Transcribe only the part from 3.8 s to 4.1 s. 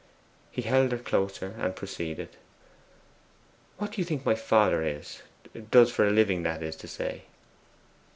do you